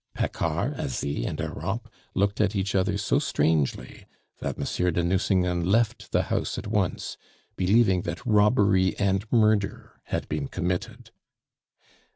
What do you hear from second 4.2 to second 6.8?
that Monsieur de Nucingen left the house at